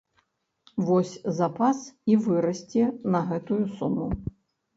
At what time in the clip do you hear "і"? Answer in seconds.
2.15-2.15